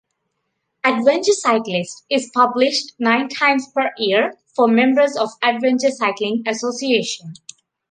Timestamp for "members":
4.67-5.15